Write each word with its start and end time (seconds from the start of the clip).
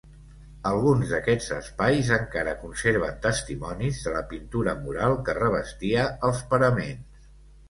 Alguns 0.67 1.09
d'aquests 1.09 1.49
espais 1.57 2.09
encara 2.17 2.55
conserven 2.61 3.19
testimonis 3.27 4.01
de 4.07 4.15
la 4.17 4.25
pintura 4.33 4.75
mural 4.81 5.15
que 5.29 5.37
revestia 5.41 6.09
els 6.31 6.43
paraments. 6.57 7.31